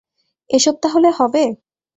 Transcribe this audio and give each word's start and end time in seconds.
এসব 0.49 0.75
তাহলে 0.83 1.09
হবে! 1.17 1.43